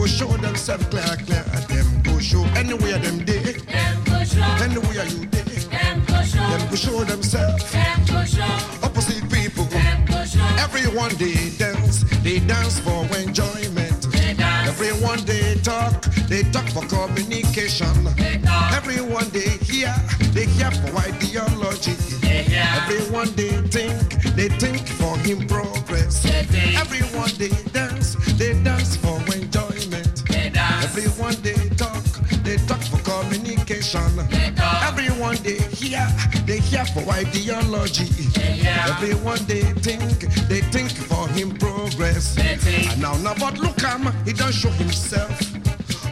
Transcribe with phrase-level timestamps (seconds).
[0.00, 1.44] go show themselves clear, clear.
[1.68, 3.52] Them go show anywhere them day.
[3.68, 4.40] Them go show.
[4.64, 5.42] Anywhere you day.
[5.68, 6.38] Them go show.
[6.38, 7.70] Them go show themselves.
[7.70, 8.86] Them go show.
[8.86, 9.64] Opposite people.
[9.64, 10.46] Them go show.
[10.56, 12.04] Everyone they dance.
[12.24, 14.00] They dance for enjoyment.
[14.12, 14.68] They dance.
[14.70, 16.02] Everyone they talk.
[16.30, 18.04] They talk for communication.
[18.16, 18.72] They talk.
[18.72, 19.94] Everyone they hear.
[20.32, 21.92] They hear for ideology.
[22.24, 22.64] They hear.
[22.80, 24.20] Everyone they think.
[24.34, 26.24] They think for in progress.
[26.80, 29.69] Everyone they dance, they dance for enjoyment.
[33.92, 36.06] Everyone they hear,
[36.46, 38.06] they hear for ideology.
[38.64, 42.38] Everyone they think, they think for him progress.
[42.38, 45.32] And now, now, but look him, he don't show himself.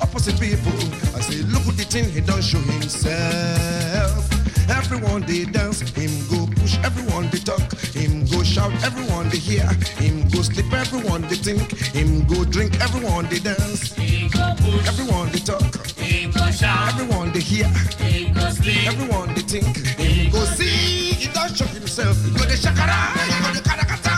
[0.03, 0.73] Opposite people,
[1.15, 4.38] I say, look at the thing, he don't show himself.
[4.71, 7.61] Everyone they dance, him go push, everyone they talk,
[7.97, 9.67] him go shout, everyone they hear,
[9.97, 14.87] him go sleep, everyone they think, him go drink, everyone they dance, him go push,
[14.89, 17.67] everyone they talk, him go shout, everyone they hear,
[17.99, 22.45] him go sleep, everyone they think, him go see, he don't shock himself, he go
[22.45, 24.15] the shakara, he go the karakata,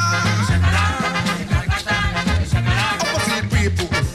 [0.51, 0.85] shakara,
[1.79, 4.10] shakara, shakara, opposite people.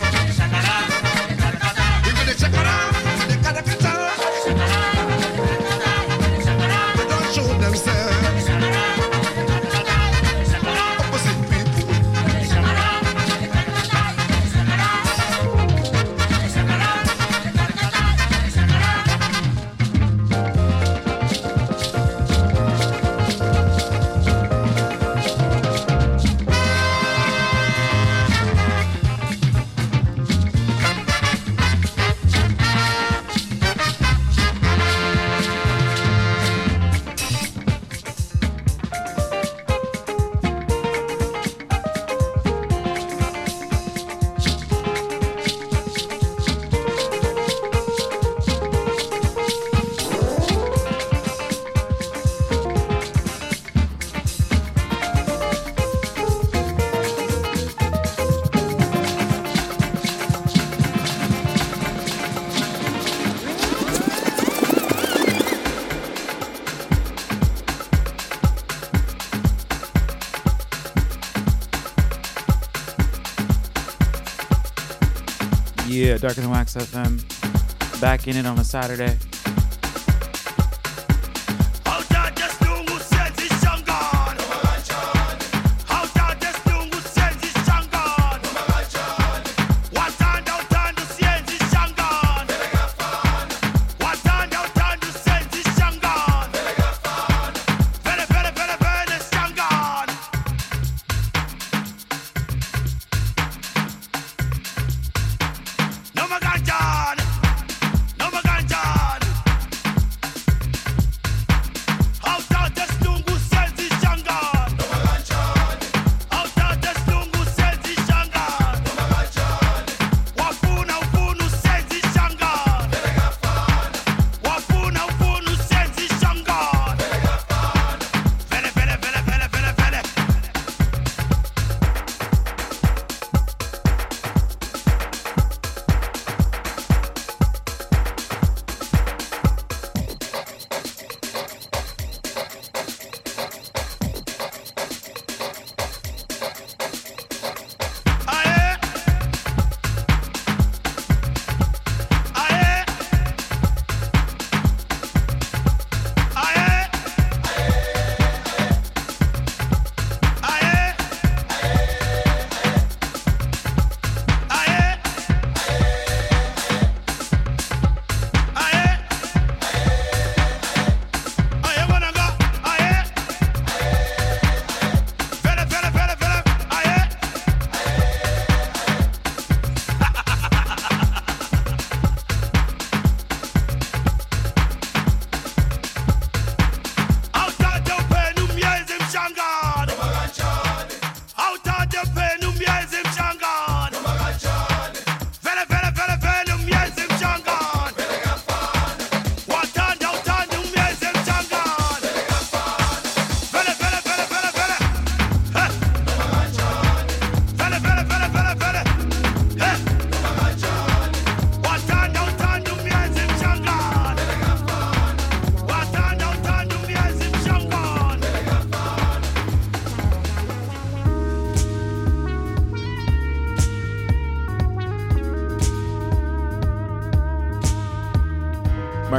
[76.15, 77.99] Yeah, Darker Wax FM.
[77.99, 79.17] Back in it on a Saturday.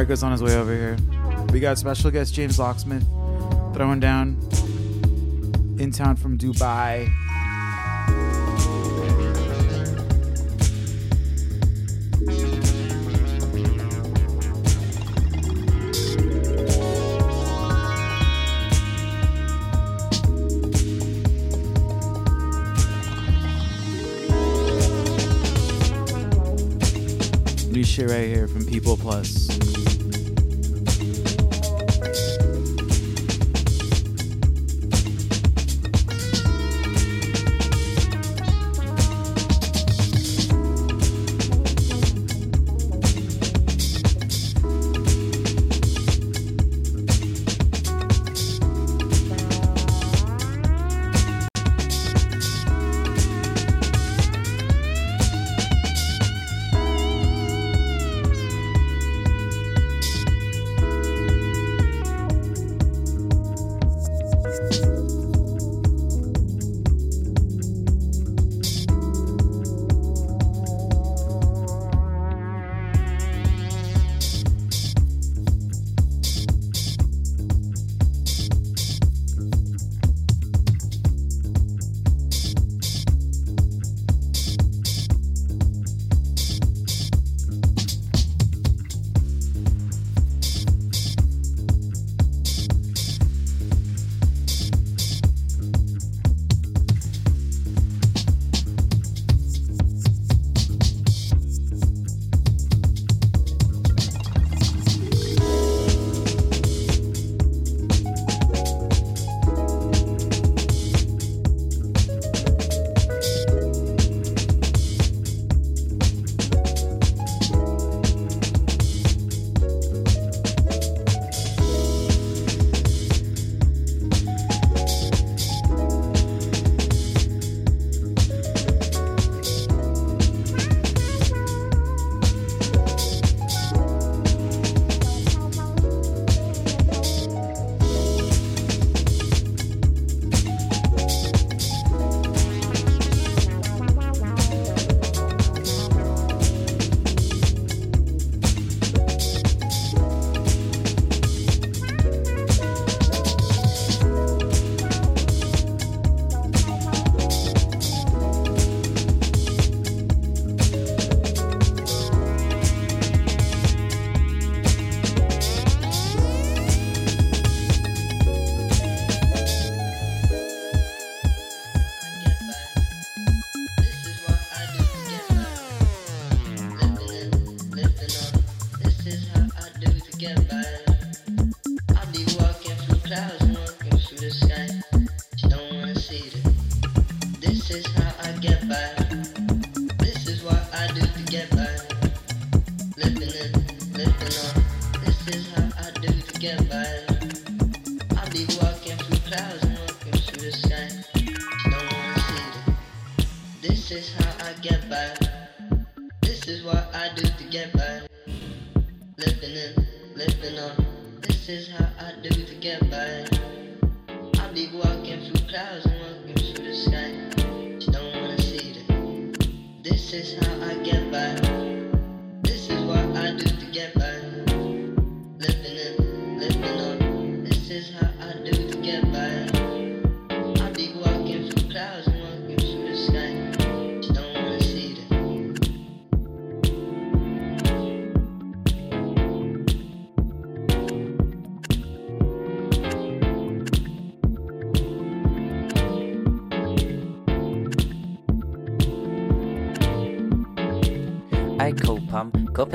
[0.06, 0.97] Marco's on his way over here.
[1.53, 3.03] We got special guest James Locksmith
[3.75, 4.38] throwing down
[5.81, 7.11] in town from Dubai.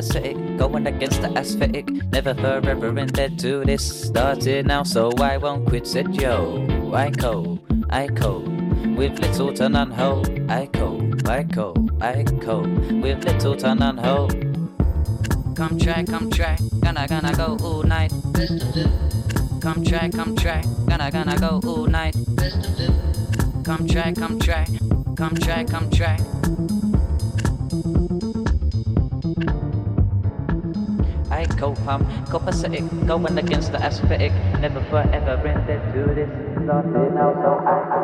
[0.01, 1.89] Copacetic, going against the aesthetic.
[2.11, 4.07] Never forever dead to this.
[4.07, 5.87] Started now, so I won't quit.
[5.87, 8.39] Said yo, I co, I co,
[8.97, 10.23] with little to none ho.
[10.49, 12.61] I co, I co, I co,
[13.01, 14.27] with little to none ho.
[15.55, 18.11] Come try, come try, gonna gonna go all night.
[19.61, 22.15] Come try, come try, gonna gonna go all night.
[23.63, 24.65] Come try, come try,
[25.15, 26.17] come try, come try.
[31.61, 34.31] I co-pump, copacetic, going against the aesthetic.
[34.59, 35.37] Never forever
[35.67, 36.29] dead to this.
[36.63, 38.00] Started now, so I.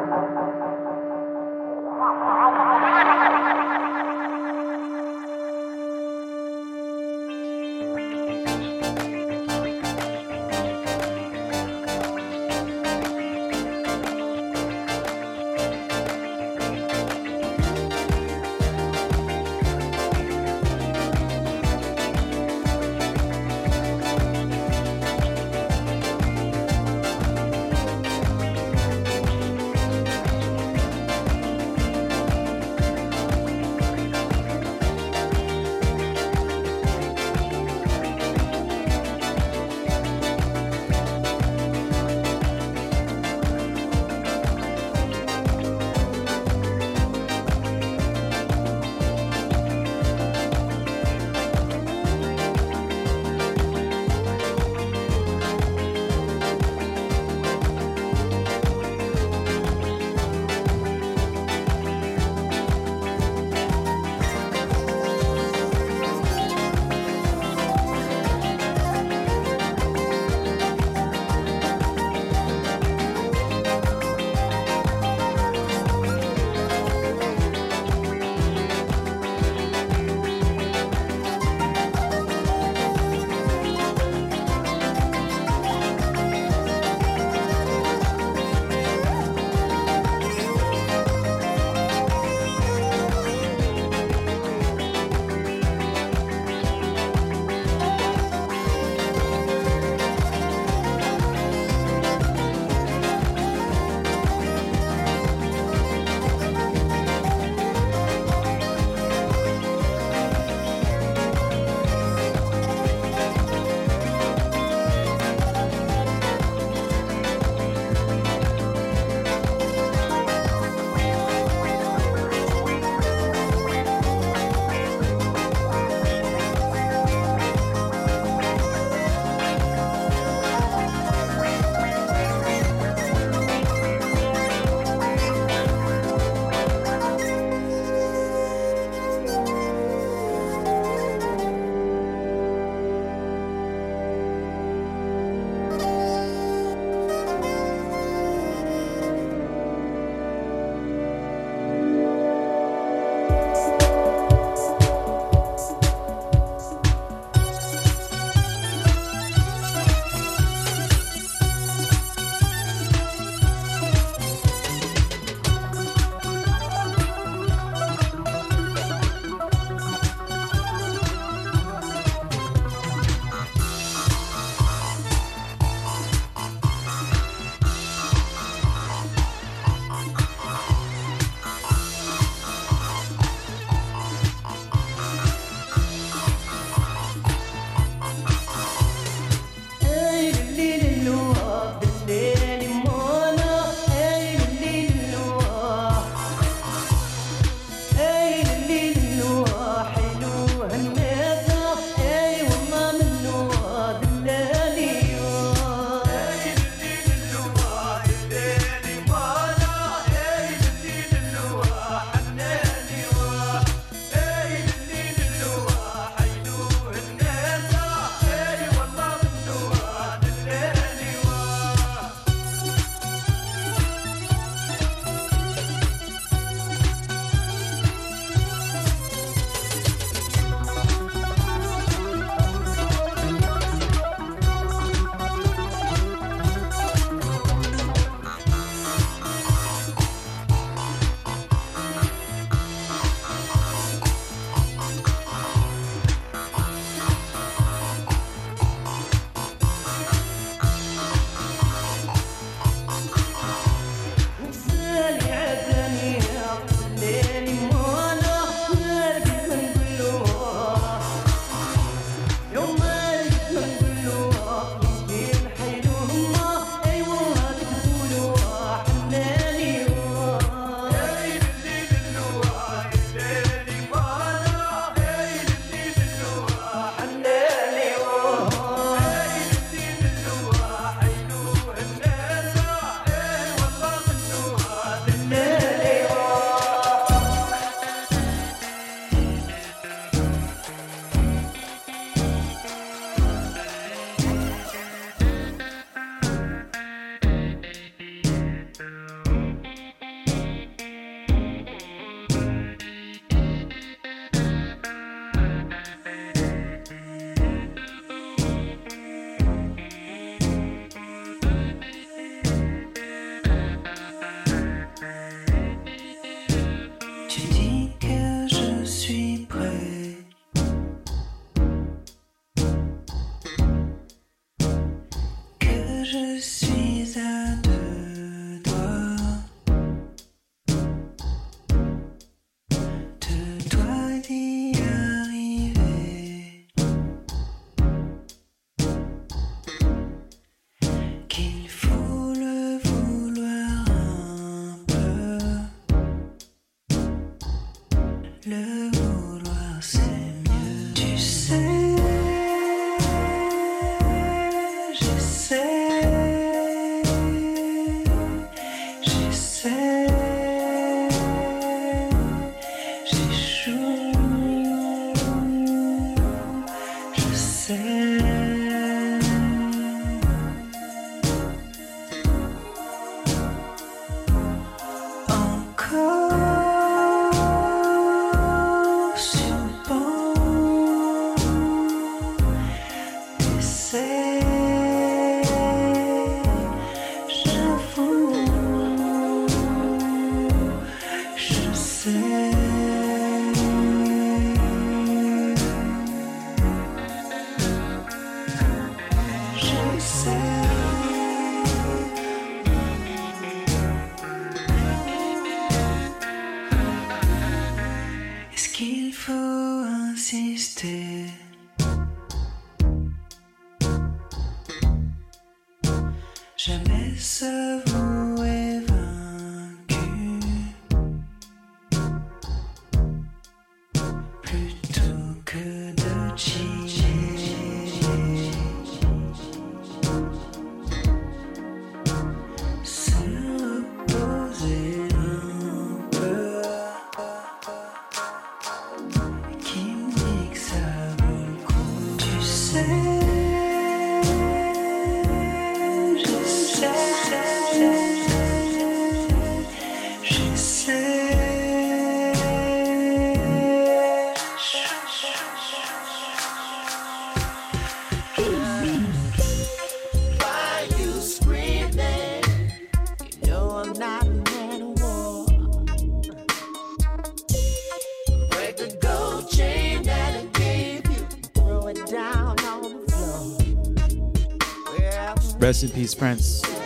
[475.68, 476.77] Rest in peace, Prince.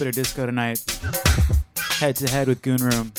[0.00, 0.82] Jupiter Disco tonight,
[1.98, 3.12] head to head with Goon Room.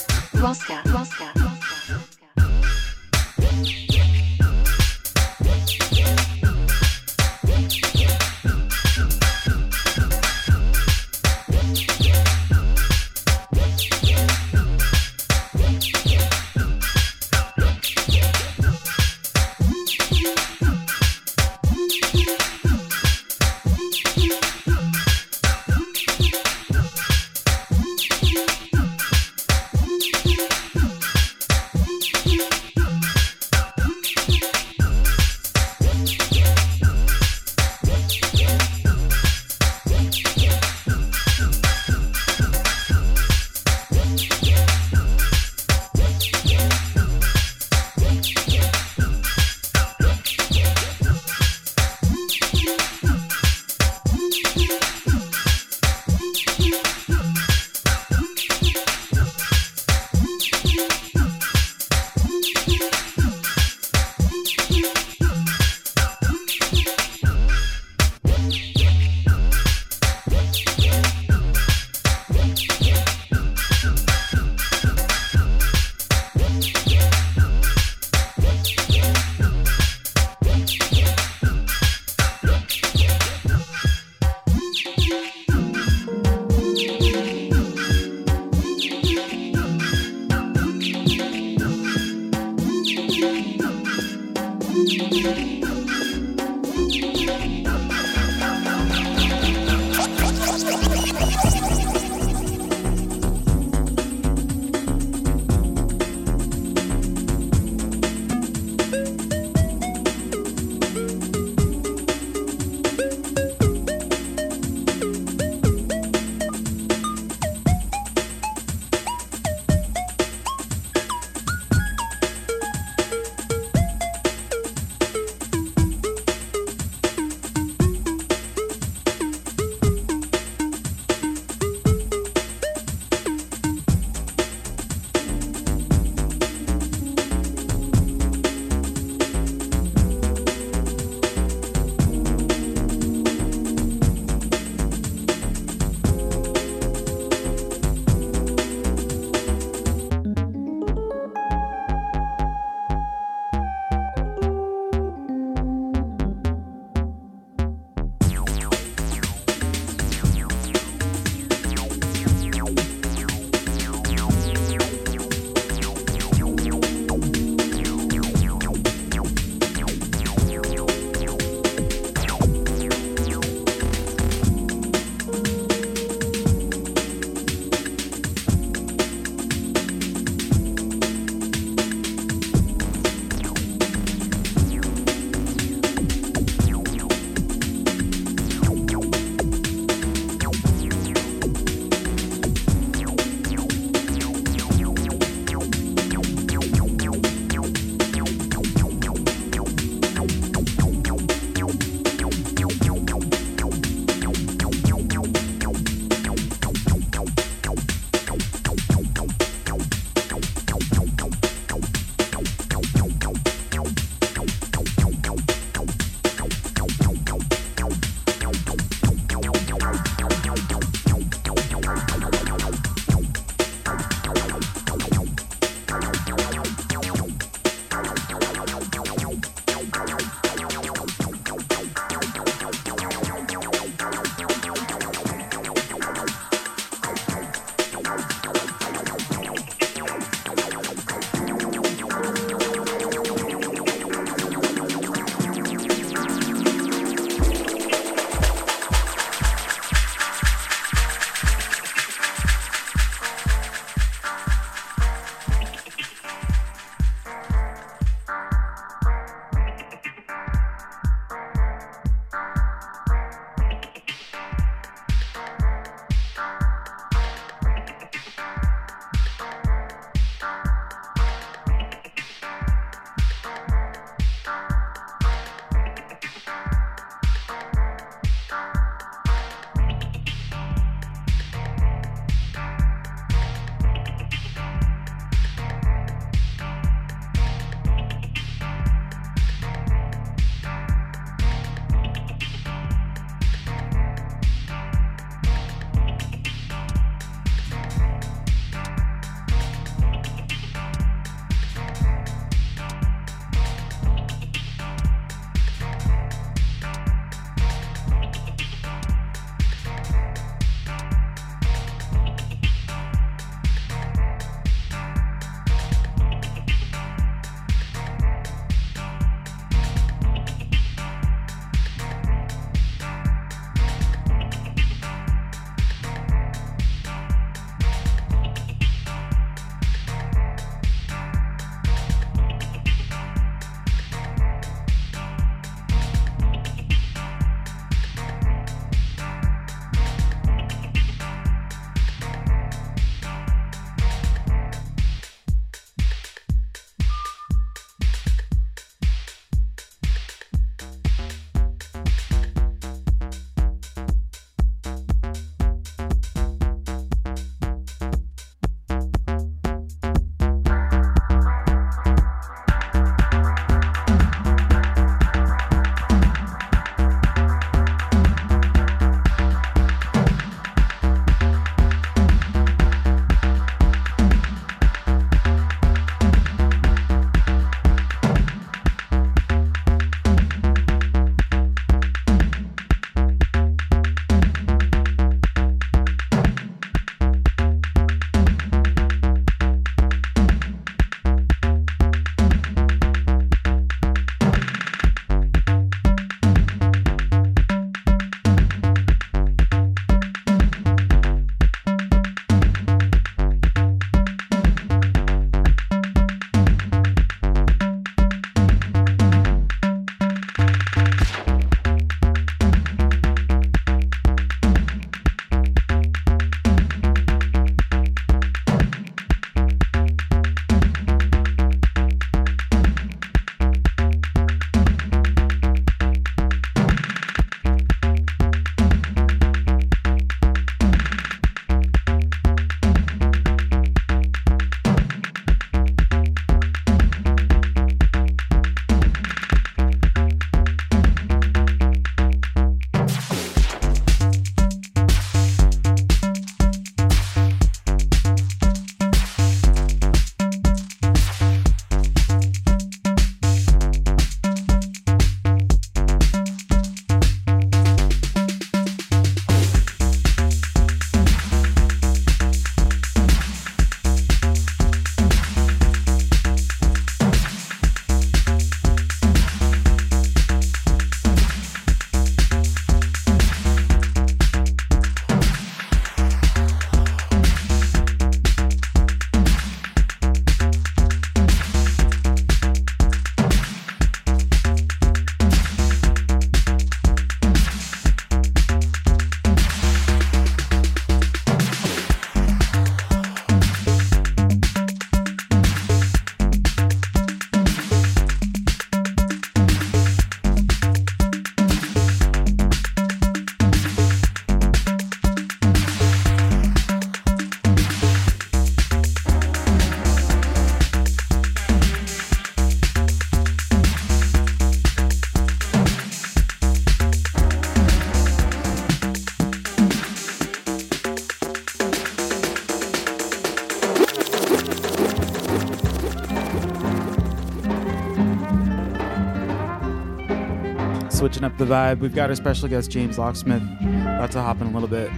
[531.41, 531.99] switching up the vibe.
[531.99, 535.11] We've got our special guest, James Locksmith, about to hop in a little bit.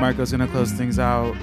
[0.00, 1.34] Marco's going to close things out.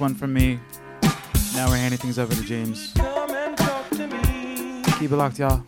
[0.00, 0.58] one from me.
[1.54, 2.92] Now we're handing things over to James.
[4.98, 5.62] Keep it locked, y'all.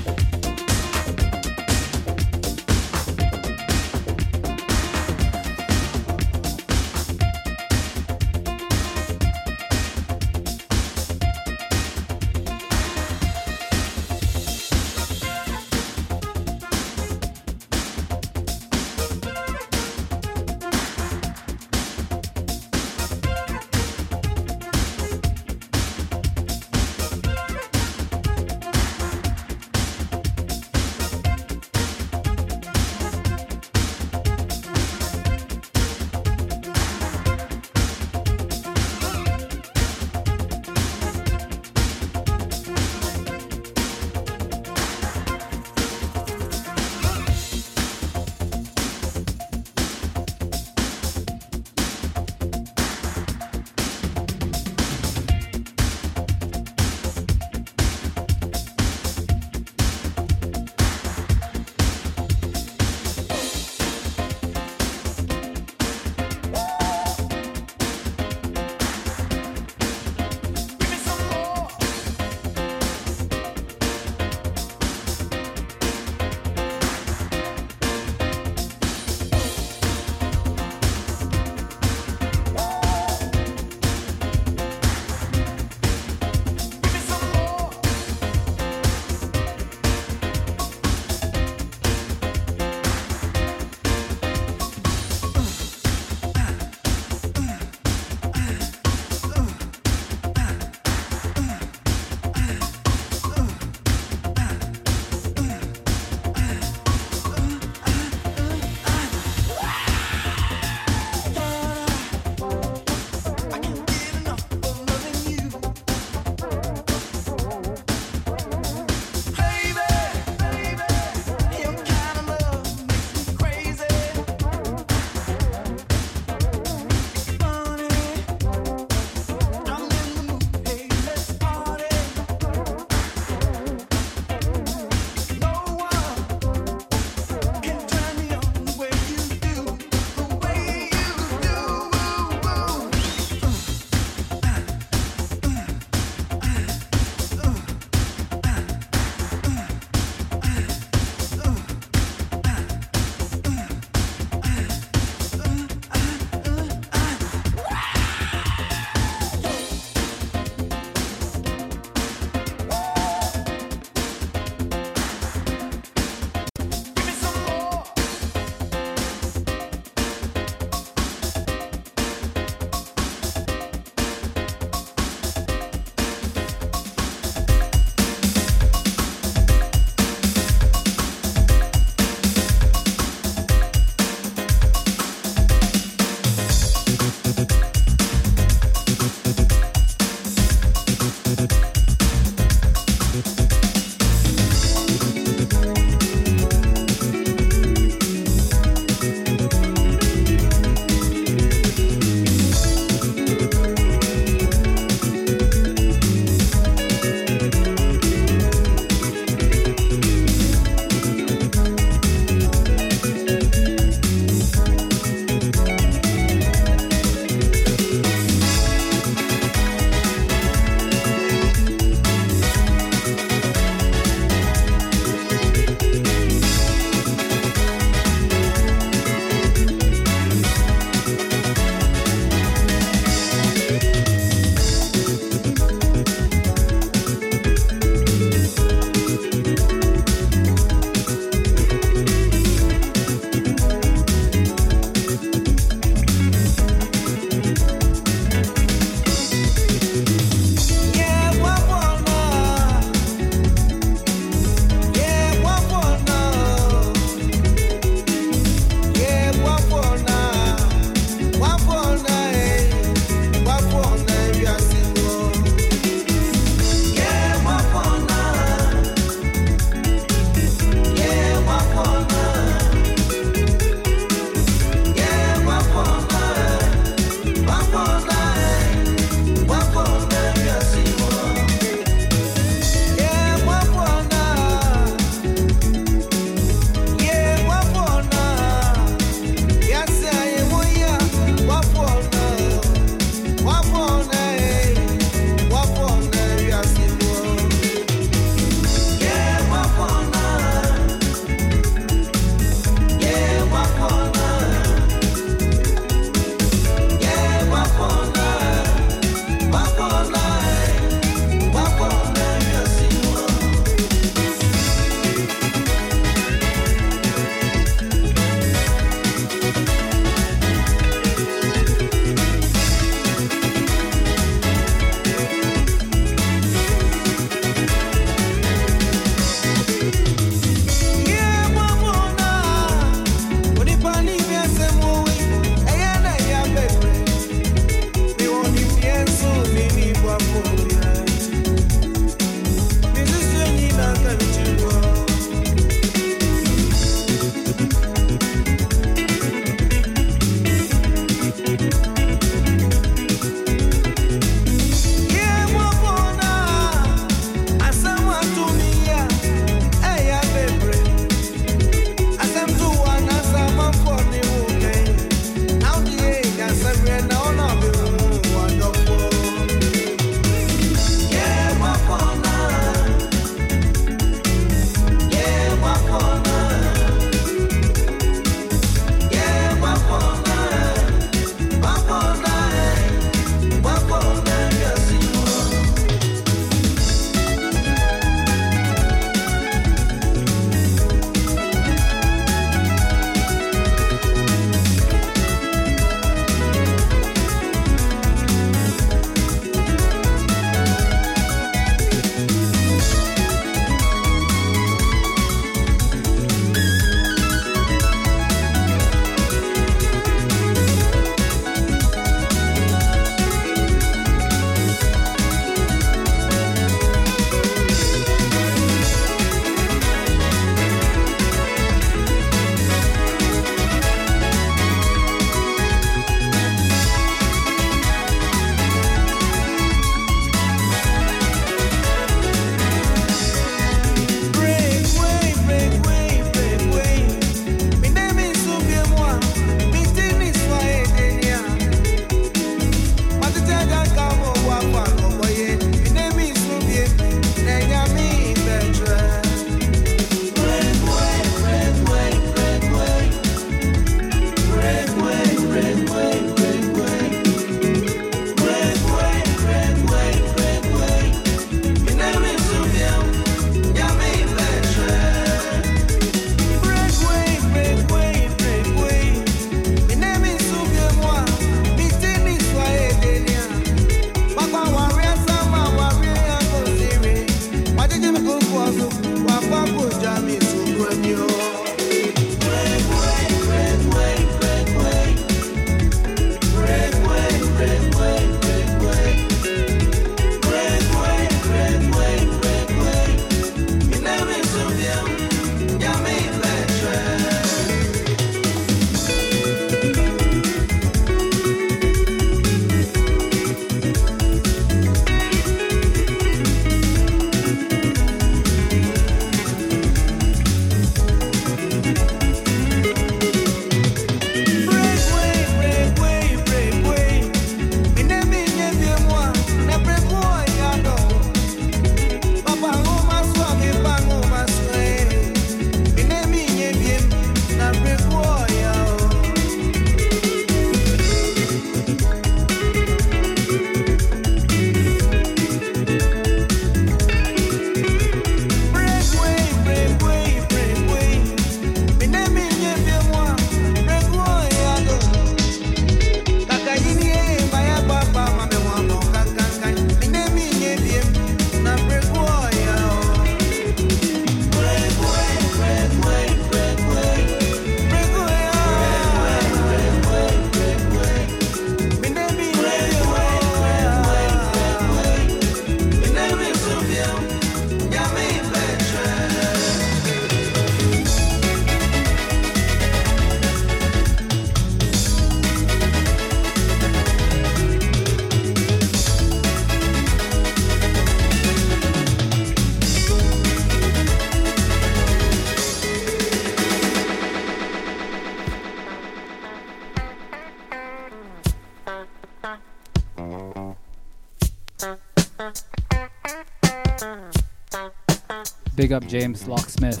[598.88, 600.00] Big up James Locksmith.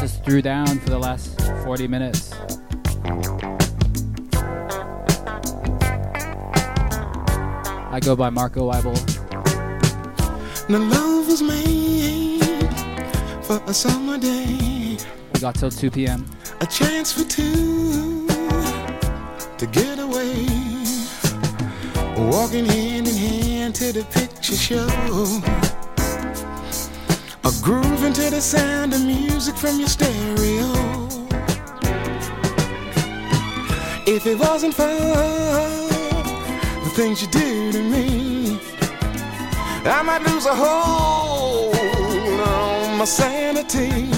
[0.00, 2.32] Just threw down for the last 40 minutes.
[7.92, 8.96] I go by Marco Weibel.
[10.66, 12.72] The love was made
[13.44, 14.96] for a summer day.
[15.34, 16.24] We got till 2 p.m.
[16.62, 18.26] A chance for two
[19.58, 20.46] to get away.
[22.16, 25.73] Walking hand in hand to the picture show.
[27.66, 30.70] A to the sound of music from your stereo.
[34.06, 34.82] If it wasn't for
[36.84, 38.58] the things you do to me,
[39.86, 41.74] I might lose a hold
[42.40, 44.10] on my sanity.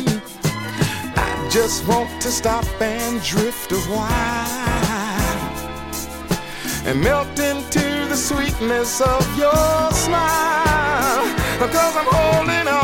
[1.17, 4.57] I just want to stop and drift a while
[6.85, 11.23] and melt into the sweetness of your smile.
[11.61, 12.76] Because I'm holding on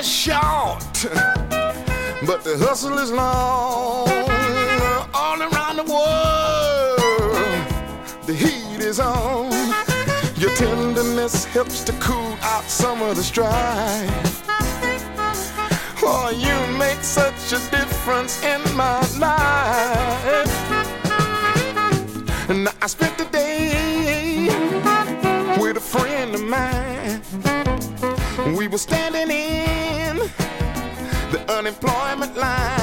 [0.00, 0.82] money's short,
[2.26, 4.08] but the hustle is long.
[5.12, 6.98] All around the world,
[8.26, 9.50] the heat is on.
[10.36, 14.42] Your tenderness helps to cool out some of the strife.
[16.02, 20.50] Oh, you make such a difference in my life.
[22.48, 24.48] And I spent the day
[25.60, 27.22] with a friend of mine.
[28.56, 29.39] We were standing in
[31.70, 32.79] unemployment line.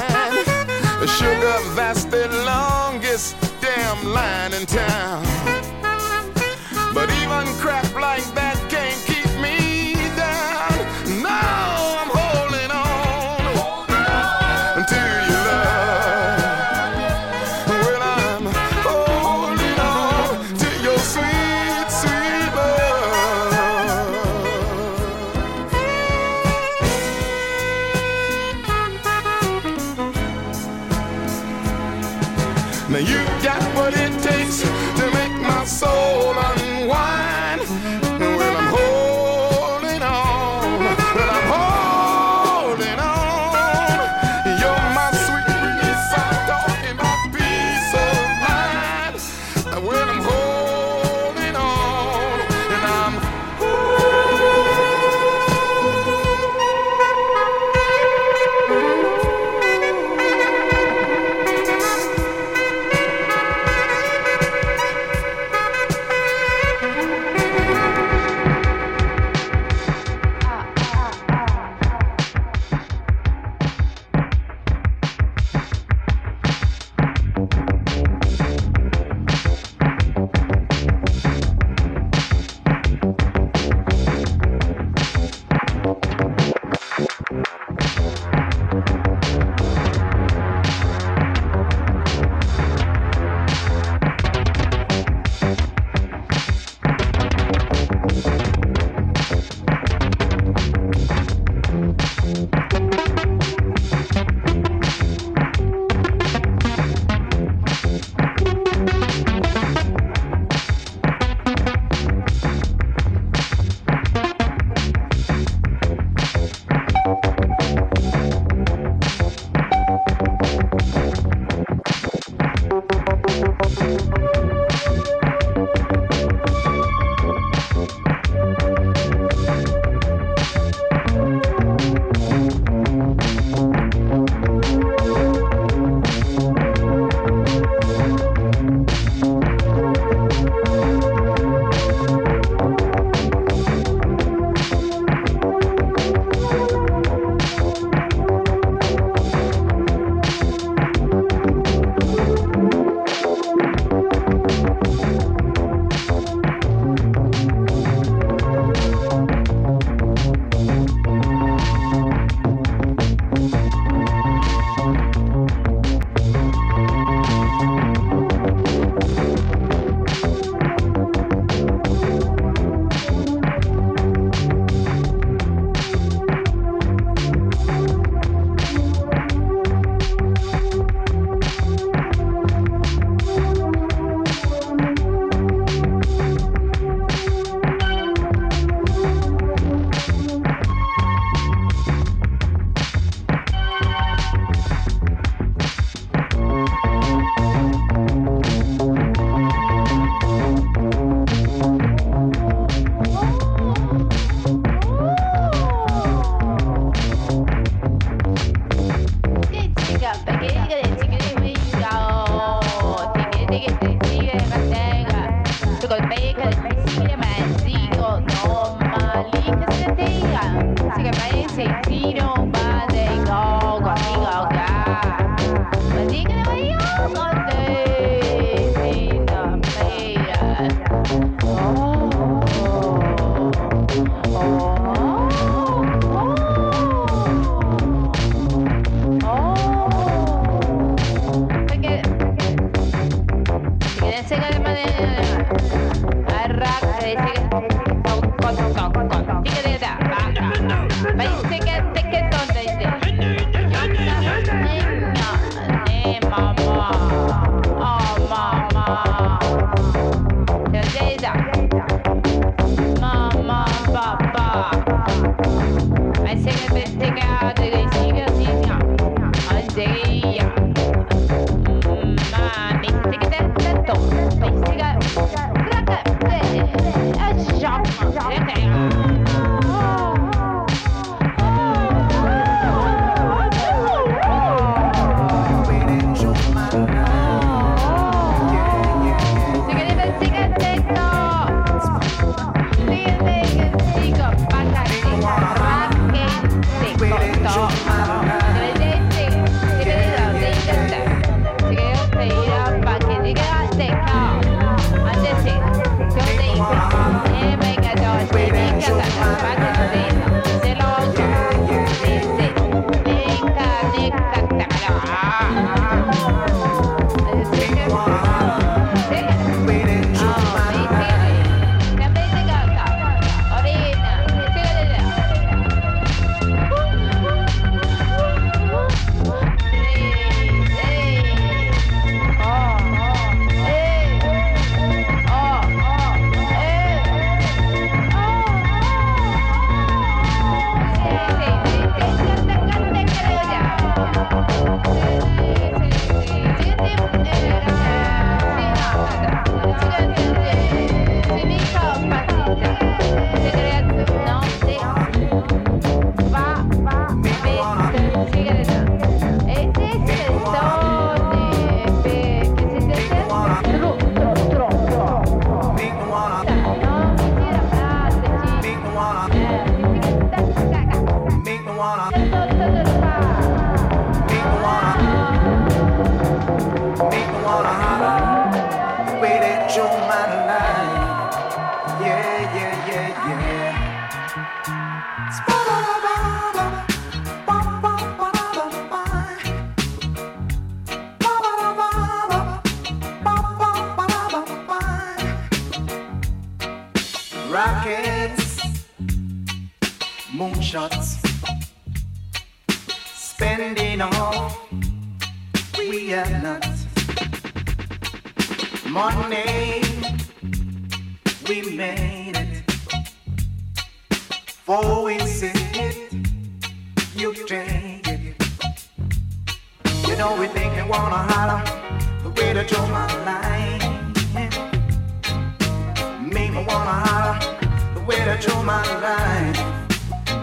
[428.28, 429.58] better my life.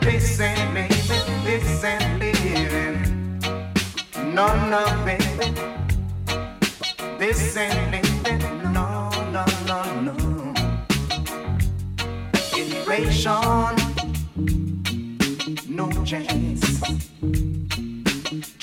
[0.02, 2.98] This ain't living, this ain't living.
[4.34, 5.48] No, no, baby.
[7.20, 8.42] This ain't living,
[8.74, 8.88] no,
[9.36, 10.16] no, no, no.
[12.58, 13.76] Inflation,
[15.80, 16.64] no chance.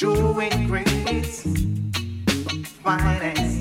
[0.03, 1.29] Doing great,
[2.83, 3.52] finance.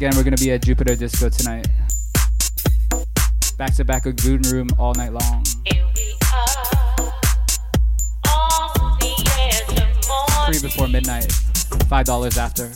[0.00, 1.68] Again, we're gonna be at Jupiter Disco tonight.
[3.58, 5.44] Back to back with Goon Room all night long.
[10.46, 11.30] Free before midnight,
[11.86, 12.72] five dollars after.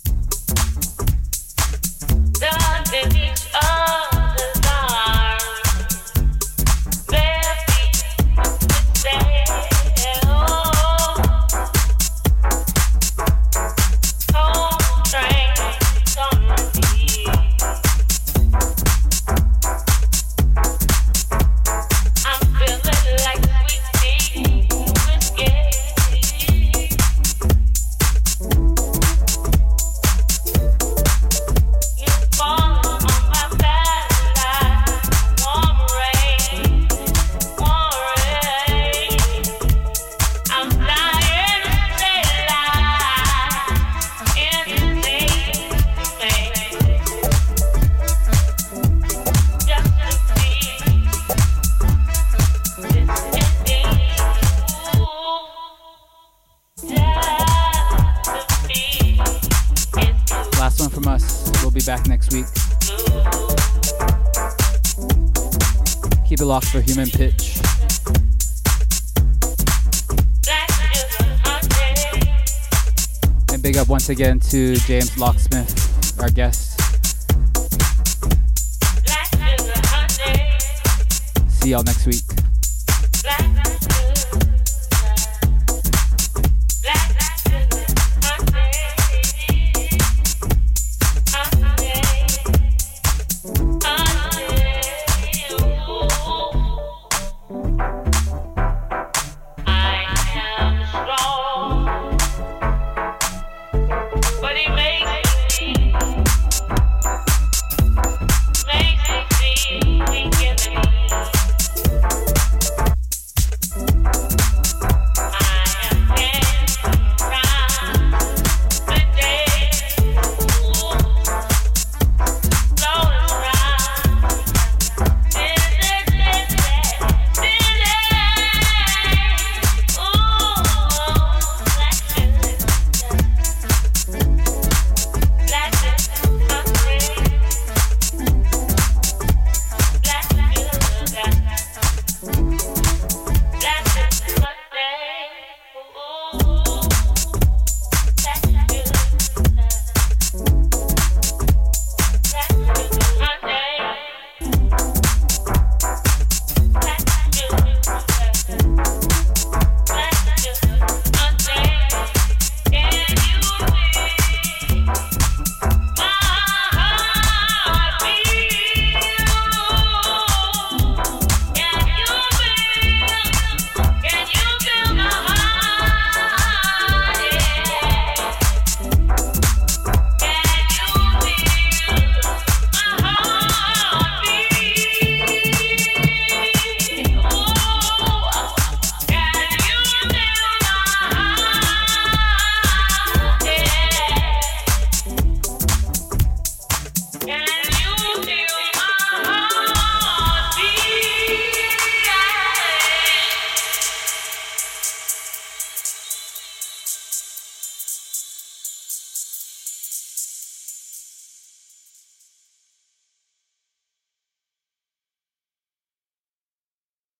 [66.54, 67.58] Locked for Human Pitch.
[73.52, 76.80] And big up once again to James Locksmith, our guest.
[81.60, 82.23] See y'all next week.